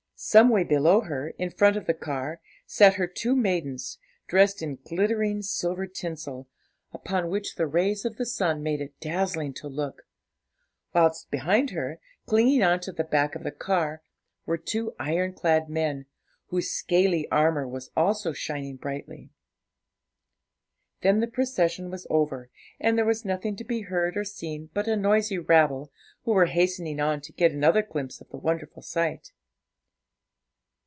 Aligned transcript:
Some 0.23 0.49
way 0.49 0.63
below 0.63 1.01
her, 1.01 1.29
in 1.39 1.49
front 1.49 1.77
of 1.77 1.87
the 1.87 1.95
car, 1.95 2.39
sat 2.67 2.93
her 2.93 3.07
two 3.07 3.35
maidens, 3.35 3.97
dressed 4.27 4.61
in 4.61 4.75
glittering 4.87 5.41
silver 5.41 5.87
tinsel, 5.87 6.47
upon 6.93 7.27
which 7.31 7.55
the 7.55 7.65
rays 7.65 8.05
of 8.05 8.17
the 8.17 8.25
sun 8.27 8.61
made 8.61 8.81
it 8.81 8.93
dazzling 8.99 9.51
to 9.55 9.67
look; 9.67 10.03
whilst 10.93 11.31
behind 11.31 11.71
her, 11.71 11.99
clinging 12.27 12.61
on 12.61 12.79
to 12.81 12.91
the 12.91 13.03
back 13.03 13.33
of 13.33 13.41
the 13.41 13.49
car, 13.51 14.03
were 14.45 14.59
two 14.59 14.93
iron 14.99 15.33
clad 15.33 15.67
men, 15.67 16.05
whose 16.49 16.69
scaly 16.69 17.27
armour 17.31 17.67
was 17.67 17.89
also 17.97 18.31
shining 18.31 18.75
brightly. 18.75 19.31
Then 21.01 21.21
the 21.21 21.27
procession 21.27 21.89
was 21.89 22.05
over, 22.11 22.51
and 22.79 22.95
there 22.95 23.05
was 23.05 23.25
nothing 23.25 23.55
to 23.55 23.63
be 23.63 23.81
heard 23.81 24.15
or 24.15 24.23
seen 24.23 24.69
but 24.75 24.87
a 24.87 24.95
noisy 24.95 25.39
rabble, 25.39 25.91
who 26.25 26.31
were 26.33 26.45
hastening 26.45 26.99
on 26.99 27.21
to 27.21 27.33
get 27.33 27.51
another 27.53 27.81
glimpse 27.81 28.21
of 28.21 28.29
the 28.29 28.37
wonderful 28.37 28.83
sight. 28.83 29.31